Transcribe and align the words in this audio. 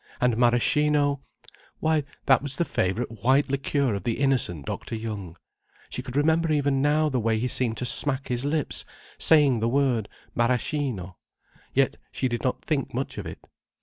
And 0.19 0.35
maraschino—why, 0.35 2.03
that 2.25 2.41
was 2.41 2.55
the 2.55 2.65
favourite 2.65 3.21
white 3.23 3.51
liqueur 3.51 3.93
of 3.93 4.01
the 4.01 4.17
innocent 4.17 4.65
Dr. 4.65 4.95
Young. 4.95 5.35
She 5.91 6.01
could 6.01 6.15
remember 6.15 6.51
even 6.51 6.81
now 6.81 7.07
the 7.07 7.19
way 7.19 7.37
he 7.37 7.47
seemed 7.47 7.77
to 7.77 7.85
smack 7.85 8.27
his 8.27 8.43
lips, 8.43 8.83
saying 9.19 9.59
the 9.59 9.69
word 9.69 10.09
maraschino. 10.33 11.17
Yet 11.75 11.97
she 12.11 12.27
didn't 12.27 12.65
think 12.65 12.95
much 12.95 13.19
of 13.19 13.27
it. 13.27 13.45